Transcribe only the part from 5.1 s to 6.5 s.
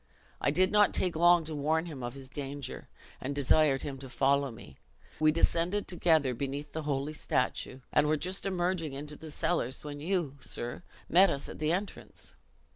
We descended together